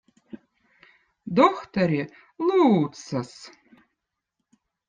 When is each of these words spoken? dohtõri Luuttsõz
dohtõri 1.39 1.99
Luuttsõz 2.47 3.35